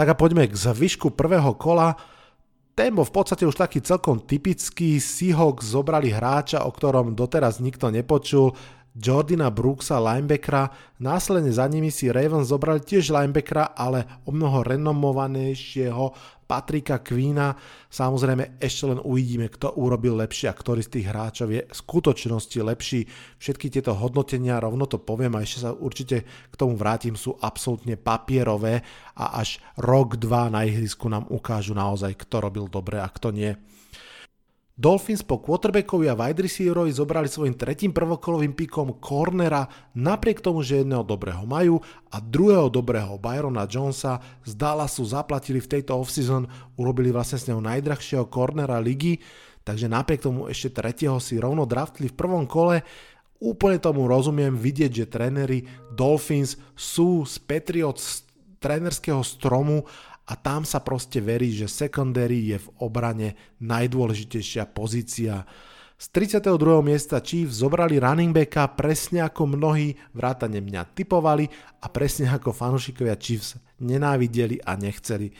[0.00, 1.92] Tak a poďme k zvyšku prvého kola.
[2.72, 4.96] Ten v podstate už taký celkom typický.
[4.96, 8.56] Seahawks zobrali hráča, o ktorom doteraz nikto nepočul.
[8.90, 10.66] Jordina Brooksa, linebackera,
[10.98, 16.10] následne za nimi si Ravens zobrali tiež linebackera, ale o mnoho renomovanejšieho
[16.50, 17.54] Patrika Queena.
[17.86, 22.58] Samozrejme ešte len uvidíme, kto urobil lepšie a ktorý z tých hráčov je v skutočnosti
[22.58, 23.06] lepší.
[23.38, 27.94] Všetky tieto hodnotenia, rovno to poviem a ešte sa určite k tomu vrátim, sú absolútne
[27.94, 28.82] papierové
[29.14, 33.54] a až rok, dva na ihrisku nám ukážu naozaj, kto robil dobre a kto nie.
[34.80, 40.80] Dolphins po quarterbackovi a wide receiverovi zobrali svojim tretím prvokolovým pikom cornera napriek tomu, že
[40.80, 46.48] jedného dobrého majú a druhého dobrého Byrona Jonesa z Dallasu zaplatili v tejto offseason,
[46.80, 49.20] urobili vlastne z neho najdrahšieho cornera ligy,
[49.68, 52.80] takže napriek tomu ešte tretieho si rovno draftli v prvom kole.
[53.36, 58.24] Úplne tomu rozumiem vidieť, že tréneri Dolphins sú z Patriots
[58.60, 59.88] trénerského stromu
[60.30, 65.42] a tam sa proste verí, že secondary je v obrane najdôležitejšia pozícia.
[65.98, 66.80] Z 32.
[66.86, 71.50] miesta Chiefs zobrali running backa presne ako mnohí vrátane mňa typovali
[71.82, 75.34] a presne ako fanúšikovia Chiefs nenávideli a nechceli.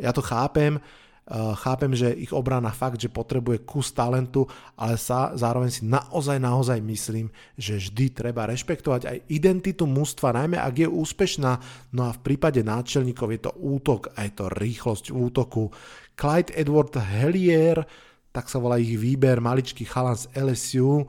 [0.00, 0.80] Ja to chápem,
[1.30, 6.78] chápem, že ich obrana fakt, že potrebuje kus talentu, ale sa zároveň si naozaj, naozaj
[6.82, 11.52] myslím, že vždy treba rešpektovať aj identitu mústva, najmä ak je úspešná.
[11.94, 15.70] No a v prípade náčelníkov je to útok, aj to rýchlosť útoku.
[16.18, 17.86] Clyde Edward Hellier,
[18.34, 21.06] tak sa volá ich výber, maličký chalan z LSU,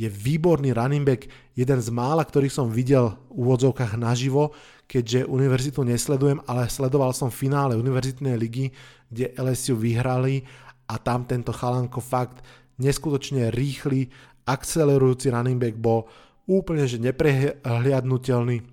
[0.00, 4.56] je výborný running back, jeden z mála, ktorých som videl v úvodzovkách naživo,
[4.90, 8.74] keďže univerzitu nesledujem, ale sledoval som finále univerzitnej ligy,
[9.06, 10.42] kde LSU vyhrali
[10.90, 12.42] a tam tento chalanko fakt
[12.82, 14.10] neskutočne rýchly,
[14.50, 16.10] akcelerujúci running back bol
[16.50, 18.66] úplne že neprehliadnutelný.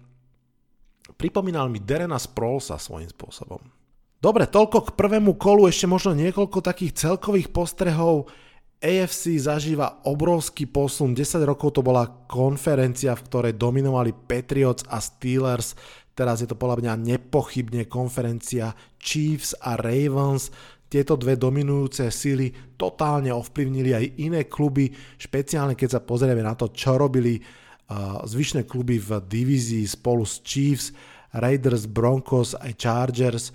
[1.13, 3.61] Pripomínal mi Derena Sprolsa svojím spôsobom.
[4.17, 8.25] Dobre, toľko k prvému kolu, ešte možno niekoľko takých celkových postrehov.
[8.81, 11.13] AFC zažíva obrovský posun.
[11.13, 15.77] 10 rokov to bola konferencia, v ktorej dominovali Patriots a Steelers.
[16.17, 20.49] Teraz je to podľa mňa nepochybne konferencia Chiefs a Ravens.
[20.89, 24.89] Tieto dve dominujúce síly totálne ovplyvnili aj iné kluby,
[25.21, 30.41] špeciálne keď sa pozrieme na to, čo robili uh, zvyšné kluby v divízii spolu s
[30.41, 30.89] Chiefs,
[31.37, 33.53] Raiders, Broncos aj Chargers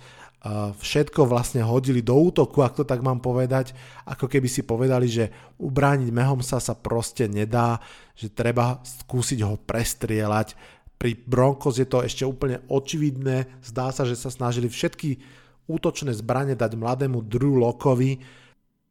[0.75, 3.71] všetko vlastne hodili do útoku, ak to tak mám povedať,
[4.03, 7.79] ako keby si povedali, že ubrániť Mehomsa sa proste nedá,
[8.11, 10.59] že treba skúsiť ho prestrieľať.
[11.03, 15.19] Pri Broncos je to ešte úplne očividné, zdá sa, že sa snažili všetky
[15.67, 18.23] útočné zbranie dať mladému Drew Lockovi.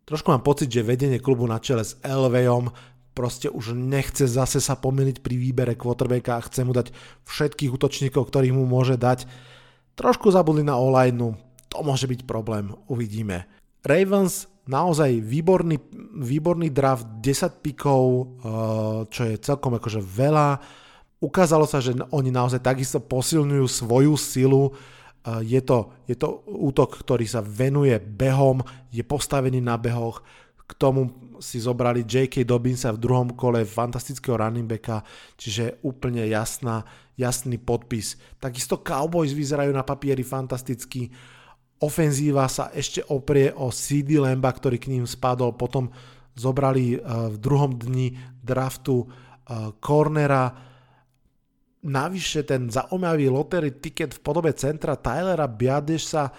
[0.05, 2.68] Trošku mám pocit, že vedenie klubu na čele s Elvejom
[3.16, 6.92] proste už nechce zase sa pomýliť pri výbere quarterbacka a chce mu dať
[7.25, 9.25] všetkých útočníkov, ktorých mu môže dať
[9.92, 11.37] Trošku zabudli na online,
[11.68, 13.44] to môže byť problém, uvidíme.
[13.85, 15.77] Ravens naozaj výborný,
[16.16, 18.25] výborný draft, 10 pikov, eh,
[19.12, 20.81] čo je celkom akože veľa.
[21.22, 24.74] Ukázalo sa, že oni naozaj takisto posilňujú svoju silu.
[25.22, 28.58] Eh, je to, je to útok, ktorý sa venuje behom,
[28.90, 30.26] je postavený na behoch.
[30.66, 32.42] K tomu si zobrali J.K.
[32.42, 35.06] Dobbinsa v druhom kole fantastického running backa,
[35.38, 36.82] čiže úplne jasná,
[37.14, 38.18] jasný podpis.
[38.42, 41.06] Takisto Cowboys vyzerajú na papieri fantasticky.
[41.78, 45.54] Ofenzíva sa ešte oprie o CD Lamba, ktorý k ním spadol.
[45.54, 45.94] Potom
[46.35, 50.71] zobrali eh, v druhom dni draftu eh, cornera.
[51.83, 56.31] Navyše ten zaujímavý lottery ticket v podobe centra Tylera Biadeša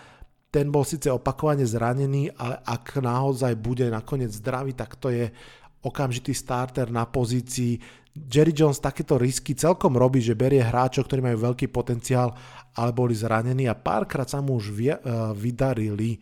[0.53, 5.33] ten bol síce opakovane zranený, ale ak naozaj bude nakoniec zdravý, tak to je
[5.81, 7.81] okamžitý starter na pozícii.
[8.13, 12.37] Jerry Jones takéto risky celkom robí, že berie hráčov, ktorí majú veľký potenciál,
[12.77, 14.93] ale boli zranení a párkrát sa mu už eh,
[15.33, 16.21] vydarili.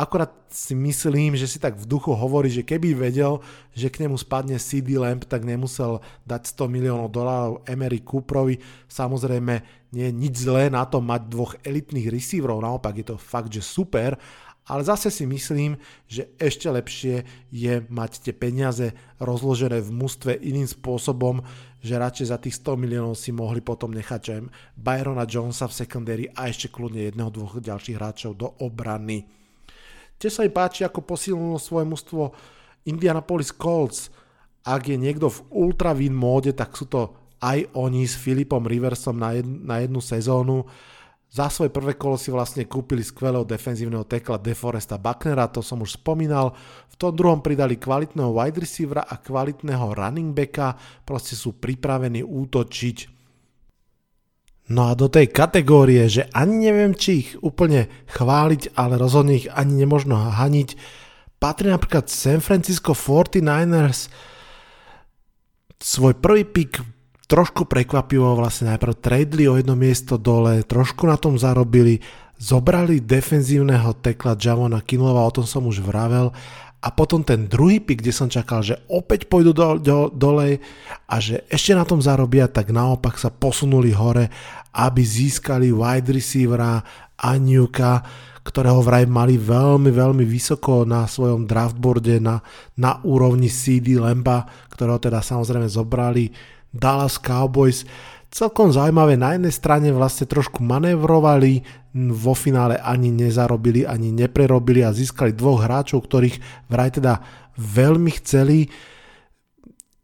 [0.00, 3.44] Akorát si myslím, že si tak v duchu hovorí, že keby vedel,
[3.76, 8.56] že k nemu spadne CD Lamp, tak nemusel dať 100 miliónov dolárov Emery Cooperovi.
[8.88, 9.60] Samozrejme,
[9.92, 13.60] nie je nič zlé na tom mať dvoch elitných receiverov, naopak je to fakt, že
[13.60, 14.16] super,
[14.64, 15.76] ale zase si myslím,
[16.08, 21.44] že ešte lepšie je mať tie peniaze rozložené v mústve iným spôsobom,
[21.84, 24.32] že radšej za tých 100 miliónov si mohli potom nechať čo
[24.80, 29.39] Byrona Jonesa v secondary a ešte kľudne jedného, dvoch ďalších hráčov do obrany.
[30.20, 32.36] Tiež sa mi páči, ako posilnilo svoje mužstvo
[32.84, 34.12] Indianapolis Colts.
[34.60, 39.32] Ak je niekto v ultra móde, tak sú to aj oni s Filipom Riversom na,
[39.32, 40.68] jed, na jednu sezónu.
[41.32, 45.96] Za svoje prvé kolo si vlastne kúpili skvelého defenzívneho tekla DeForesta Bucknera, to som už
[45.96, 46.52] spomínal.
[46.92, 50.76] V tom druhom pridali kvalitného wide receivera a kvalitného running backa,
[51.08, 53.19] proste sú pripravení útočiť
[54.70, 59.50] No a do tej kategórie, že ani neviem, či ich úplne chváliť, ale rozhodne ich
[59.50, 60.78] ani nemožno haniť,
[61.42, 64.06] patrí napríklad San Francisco 49ers.
[65.74, 66.86] Svoj prvý pik
[67.26, 71.98] trošku prekvapivo vlastne najprv tradeli o jedno miesto dole, trošku na tom zarobili,
[72.38, 76.30] zobrali defenzívneho tekla Javona Kinlova, o tom som už vravel,
[76.80, 80.64] a potom ten druhý pik, kde som čakal, že opäť pôjdu do, do, dole
[81.04, 84.32] a že ešte na tom zarobia, tak naopak sa posunuli hore,
[84.72, 86.80] aby získali wide receivera
[87.20, 88.00] Aniuka,
[88.40, 92.40] ktorého vraj mali veľmi, veľmi vysoko na svojom draftboarde na,
[92.80, 96.32] na úrovni CD Lemba, ktorého teda samozrejme zobrali
[96.72, 97.84] Dallas Cowboys
[98.32, 99.20] celkom zaujímavé.
[99.20, 101.60] Na jednej strane vlastne trošku manevrovali,
[101.94, 107.18] vo finále ani nezarobili, ani neprerobili a získali dvoch hráčov, ktorých vraj teda
[107.58, 108.70] veľmi chceli.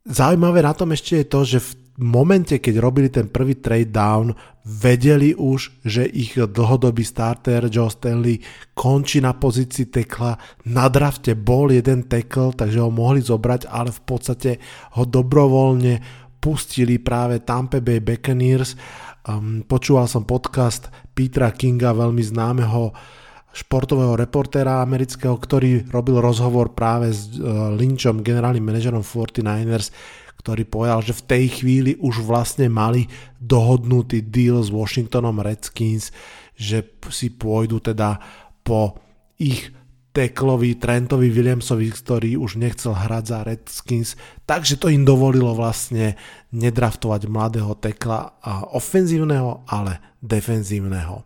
[0.06, 1.70] Zaujímavé na tom ešte je to, že v
[2.02, 4.34] momente, keď robili ten prvý trade down,
[4.66, 8.42] vedeli už, že ich dlhodobý starter Joe Stanley
[8.74, 10.36] končí na pozícii tekla.
[10.66, 14.50] Na drafte bol jeden tekl, takže ho mohli zobrať, ale v podstate
[14.98, 18.76] ho dobrovoľne pustili práve Tampa Bay Buccaneers.
[19.26, 22.92] Um, počúval som podcast Petra Kinga, veľmi známeho
[23.56, 29.96] športového reportéra amerického, ktorý robil rozhovor práve s uh, Lynchom, generálnym manažerom 49ers,
[30.44, 33.08] ktorý povedal, že v tej chvíli už vlastne mali
[33.40, 36.12] dohodnutý deal s Washingtonom Redskins,
[36.52, 38.20] že si pôjdu teda
[38.60, 39.00] po
[39.40, 39.72] ich
[40.16, 44.16] Teklovi, Trentovi Williamsovi, ktorý už nechcel hrať za Redskins,
[44.48, 46.16] takže to im dovolilo vlastne
[46.56, 48.40] nedraftovať mladého tekla
[48.72, 51.22] ofenzívneho, ale defenzívneho.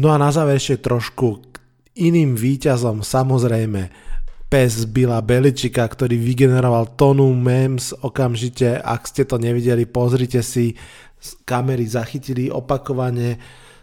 [0.00, 1.44] No a na záver ešte trošku
[1.98, 3.92] iným výťazom, samozrejme,
[4.50, 10.74] pes Bila Beličika, ktorý vygeneroval tonu memes okamžite, ak ste to nevideli, pozrite si,
[11.44, 13.36] kamery zachytili opakovane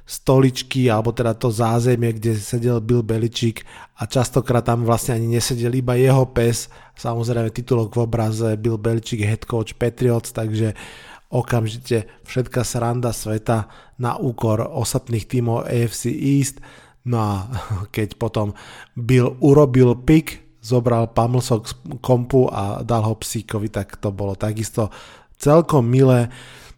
[0.07, 3.67] stoličky, alebo teda to zázemie, kde sedel Bill Beličík
[3.99, 9.21] a častokrát tam vlastne ani nesedel iba jeho pes, samozrejme titulok v obraze Bill Beličík,
[9.21, 10.73] head coach Patriots, takže
[11.27, 13.67] okamžite všetka sranda sveta
[13.99, 16.63] na úkor ostatných tímov AFC East.
[17.07, 17.31] No a
[17.95, 18.55] keď potom
[18.95, 24.91] Bill urobil pick, zobral pamlsok z kompu a dal ho psíkovi, tak to bolo takisto
[25.39, 26.27] celkom milé.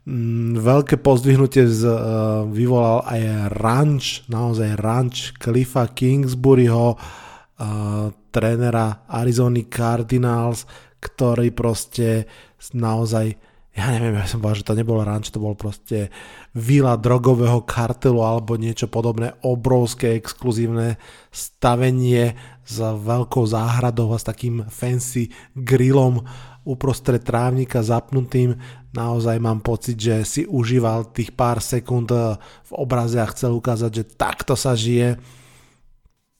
[0.05, 1.97] Mm, veľké pozdvihnutie z, uh,
[2.45, 3.21] vyvolal aj
[3.57, 10.69] ranč, naozaj ranč Cliffa Kingsburyho, uh, trénera Arizona Cardinals,
[11.01, 12.29] ktorý proste
[12.73, 16.09] naozaj ja neviem, ja som povedal, že to nebolo ranč, to bol proste
[16.57, 20.97] vila drogového kartelu alebo niečo podobné, obrovské exkluzívne
[21.29, 22.33] stavenie
[22.65, 26.25] s veľkou záhradou a s takým fancy grillom
[26.65, 28.57] uprostred trávnika zapnutým.
[28.93, 34.03] Naozaj mám pocit, že si užíval tých pár sekúnd v obraze a chcel ukázať, že
[34.17, 35.17] takto sa žije.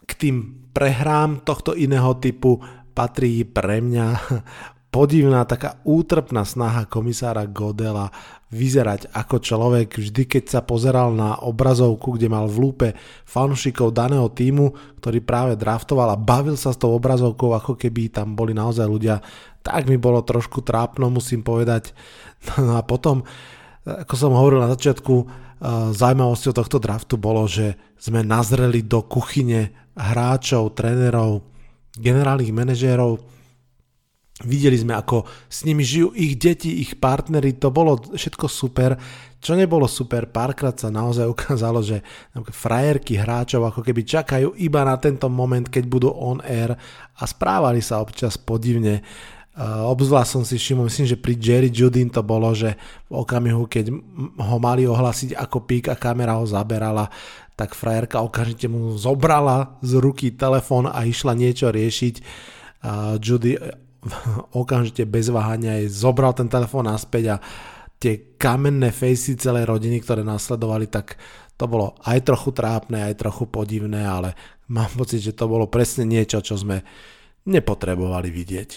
[0.06, 2.58] K tým prehrám tohto iného typu
[2.98, 4.08] patrí pre mňa
[4.90, 8.10] podivná, taká útrpná snaha komisára Godela
[8.50, 10.02] vyzerať ako človek.
[10.02, 12.88] Vždy, keď sa pozeral na obrazovku, kde mal v lúpe
[13.30, 18.34] fanúšikov daného týmu, ktorý práve draftoval a bavil sa s tou obrazovkou, ako keby tam
[18.34, 19.22] boli naozaj ľudia,
[19.62, 21.94] tak mi bolo trošku trápno, musím povedať.
[22.58, 23.28] No a potom,
[23.84, 25.28] ako som hovoril na začiatku, eh,
[25.92, 31.44] zaujímavosťou tohto draftu bolo, že sme nazreli do kuchyne hráčov, trénerov,
[32.00, 33.39] generálnych manažérov,
[34.40, 38.96] Videli sme, ako s nimi žijú ich deti, ich partnery, to bolo všetko super.
[39.40, 42.00] Čo nebolo super, párkrát sa naozaj ukázalo, že
[42.48, 46.72] frajerky hráčov ako keby čakajú iba na tento moment, keď budú on air
[47.20, 49.04] a správali sa občas podivne.
[49.60, 52.80] Uh, obzvlášť som si všimol, myslím, že pri Jerry Judin to bolo, že
[53.12, 53.92] v okamihu, keď
[54.40, 57.12] ho mali ohlasiť ako pík a kamera ho zaberala,
[57.60, 62.16] tak frajerka okamžite mu zobrala z ruky telefón a išla niečo riešiť.
[62.80, 63.60] Uh, Judy
[64.62, 67.42] okamžite bez váhania aj zobral ten telefón naspäť a
[68.00, 71.20] tie kamenné fejsy celej rodiny, ktoré nasledovali, tak
[71.60, 74.32] to bolo aj trochu trápne, aj trochu podivné, ale
[74.72, 76.80] mám pocit, že to bolo presne niečo, čo sme
[77.44, 78.72] nepotrebovali vidieť.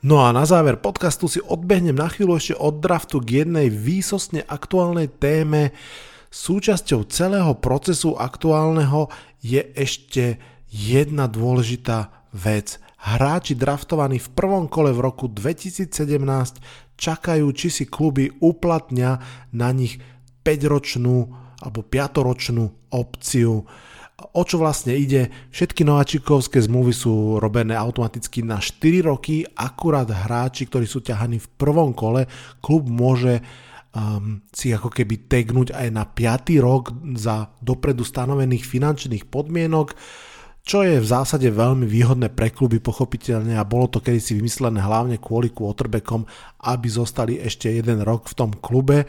[0.00, 4.40] No a na záver podcastu si odbehnem na chvíľu ešte od draftu k jednej výsostne
[4.48, 5.76] aktuálnej téme.
[6.32, 9.12] Súčasťou celého procesu aktuálneho
[9.44, 12.78] je ešte jedna dôležitá vec.
[13.00, 15.90] Hráči draftovaní v prvom kole v roku 2017
[16.94, 19.18] čakajú, či si kluby uplatnia
[19.50, 19.98] na nich
[20.46, 21.16] 5-ročnú
[21.60, 23.64] alebo 5-ročnú opciu.
[24.20, 25.32] O čo vlastne ide?
[25.48, 31.48] Všetky nováčikovské zmluvy sú robené automaticky na 4 roky, akurát hráči, ktorí sú ťahaní v
[31.56, 32.28] prvom kole,
[32.60, 33.40] klub môže
[33.96, 36.52] um, si ako keby tegnúť aj na 5.
[36.60, 39.96] rok za dopredu stanovených finančných podmienok
[40.70, 45.18] čo je v zásade veľmi výhodné pre kluby pochopiteľne a bolo to kedysi vymyslené hlavne
[45.18, 46.22] kvôli quarterbackom,
[46.62, 49.02] aby zostali ešte jeden rok v tom klube.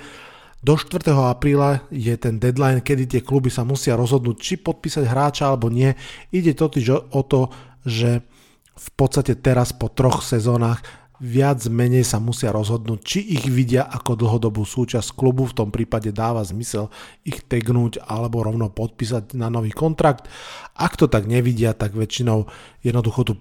[0.66, 1.14] Do 4.
[1.14, 5.94] apríla je ten deadline, kedy tie kluby sa musia rozhodnúť, či podpísať hráča alebo nie.
[6.34, 7.54] Ide totiž o to,
[7.86, 8.26] že
[8.74, 10.82] v podstate teraz po troch sezónach
[11.22, 16.10] viac menej sa musia rozhodnúť, či ich vidia ako dlhodobú súčasť klubu, v tom prípade
[16.10, 16.90] dáva zmysel
[17.22, 20.26] ich tegnúť alebo rovno podpísať na nový kontrakt.
[20.74, 22.50] Ak to tak nevidia, tak väčšinou
[22.82, 23.34] jednoducho tú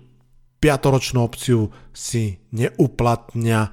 [0.60, 3.72] piatoročnú opciu si neuplatnia.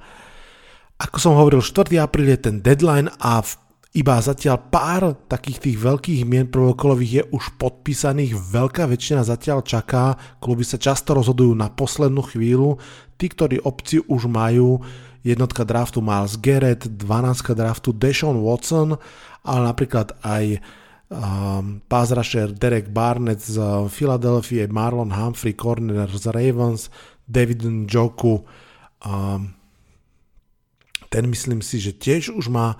[0.96, 2.00] Ako som hovoril, 4.
[2.00, 7.22] apríl je ten deadline a v iba zatiaľ pár takých tých veľkých mien prvokolových je
[7.32, 10.12] už podpísaných, veľká väčšina zatiaľ čaká,
[10.44, 12.76] kluby sa často rozhodujú na poslednú chvíľu,
[13.16, 14.84] tí, ktorí opciu už majú,
[15.24, 19.00] jednotka draftu Miles Garrett, 12 draftu Deshaun Watson,
[19.42, 20.60] ale napríklad aj
[21.08, 23.56] um, pass rusher Derek Barnett z
[23.88, 26.92] Philadelphia, Marlon Humphrey, corner z Ravens,
[27.24, 28.44] David Njoku,
[29.00, 29.56] um,
[31.08, 32.76] ten myslím si, že tiež už má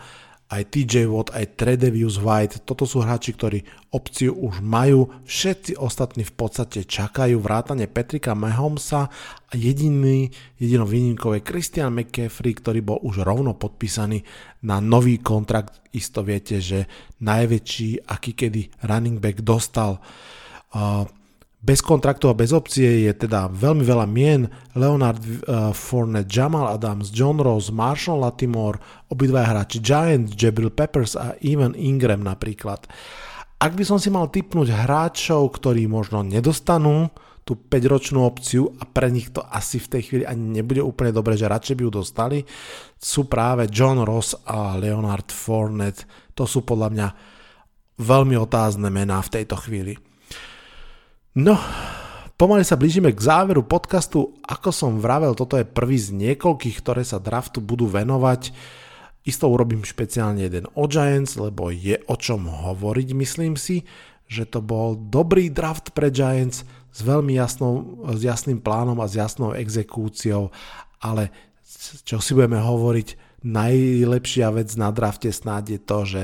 [0.48, 3.60] aj TJ Watt, aj Tredevius White, toto sú hráči, ktorí
[3.92, 9.12] opciu už majú, všetci ostatní v podstate čakajú vrátane Petrika Mahomesa
[9.48, 14.24] a jediný, jedinou výnimkou je Christian McCaffrey, ktorý bol už rovno podpísaný
[14.64, 15.84] na nový kontrakt.
[15.92, 16.88] Isto viete, že
[17.20, 20.00] najväčší, aký kedy running back dostal.
[20.72, 21.04] Uh,
[21.58, 24.46] bez kontraktu a bez opcie je teda veľmi veľa mien.
[24.78, 28.78] Leonard uh, Fournette, Jamal Adams, John Rose, Marshall Latimore,
[29.10, 32.86] obidva hráči Giant, Jabril Peppers a Evan Ingram napríklad.
[33.58, 37.10] Ak by som si mal typnúť hráčov, ktorí možno nedostanú
[37.42, 41.34] tú 5-ročnú opciu a pre nich to asi v tej chvíli ani nebude úplne dobre,
[41.34, 42.38] že radšej by ju dostali,
[42.94, 46.06] sú práve John Ross a Leonard Fournette.
[46.38, 47.08] To sú podľa mňa
[47.98, 49.98] veľmi otázne mená v tejto chvíli.
[51.36, 51.60] No,
[52.40, 54.36] pomaly sa blížime k záveru podcastu.
[54.46, 58.54] Ako som vravel, toto je prvý z niekoľkých, ktoré sa draftu budú venovať.
[59.28, 63.84] Isto urobím špeciálne jeden o Giants, lebo je o čom hovoriť, myslím si
[64.28, 69.16] že to bol dobrý draft pre Giants s veľmi jasnou, s jasným plánom a s
[69.16, 70.52] jasnou exekúciou,
[71.00, 71.32] ale
[72.04, 76.22] čo si budeme hovoriť, najlepšia vec na drafte snáď je to, že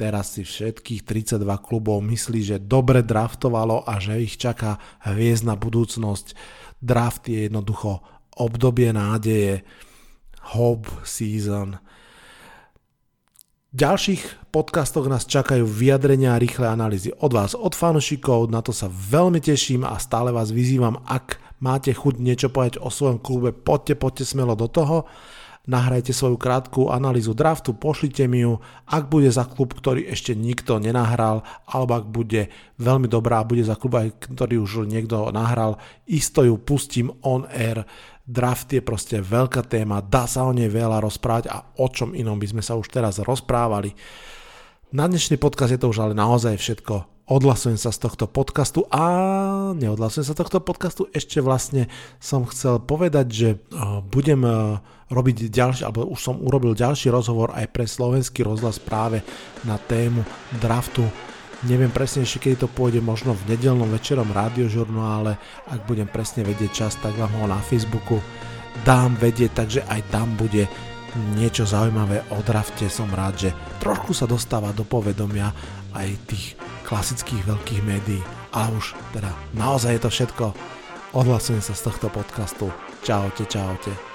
[0.00, 6.32] teraz si všetkých 32 klubov myslí, že dobre draftovalo a že ich čaká hviezdna budúcnosť.
[6.80, 8.00] Draft je jednoducho
[8.40, 9.60] obdobie nádeje,
[10.56, 11.76] hope season,
[13.70, 18.74] v ďalších podcastoch nás čakajú vyjadrenia a rýchle analýzy od vás, od fanúšikov, na to
[18.74, 23.54] sa veľmi teším a stále vás vyzývam, ak máte chuť niečo povedať o svojom klube,
[23.54, 25.06] poďte, poďte smelo do toho,
[25.68, 30.80] nahrajte svoju krátku analýzu draftu, pošlite mi ju, ak bude za klub, ktorý ešte nikto
[30.80, 32.48] nenahral, alebo ak bude
[32.80, 35.76] veľmi dobrá bude za klub, ktorý už niekto nahral,
[36.08, 37.84] isto ju pustím on air
[38.30, 42.38] Draft je proste veľká téma, dá sa o nej veľa rozprávať a o čom inom
[42.38, 43.90] by sme sa už teraz rozprávali.
[44.94, 47.19] Na dnešný podcast je to už ale naozaj všetko.
[47.30, 49.06] Odhlasujem sa z tohto podcastu a
[49.78, 51.06] neodhlasujem sa z tohto podcastu.
[51.14, 51.86] Ešte vlastne
[52.18, 53.48] som chcel povedať, že
[54.10, 54.42] budem
[55.06, 59.22] robiť ďalší, alebo už som urobil ďalší rozhovor aj pre slovenský rozhlas práve
[59.62, 60.26] na tému
[60.58, 61.06] draftu
[61.60, 65.36] Neviem presne ešte, kedy to pôjde, možno v nedelnom večerom rádiožurnále,
[65.68, 68.16] ak budem presne vedieť čas, tak vám ho na Facebooku
[68.80, 70.64] dám vedieť, takže aj tam bude
[71.36, 72.88] niečo zaujímavé o drafte.
[72.88, 75.52] Som rád, že trošku sa dostáva do povedomia
[75.92, 76.56] aj tých
[76.90, 78.22] klasických veľkých médií.
[78.50, 80.44] A už teda naozaj je to všetko.
[81.14, 82.66] Odhlasujem sa z tohto podcastu.
[83.06, 84.09] Čaute, čaute.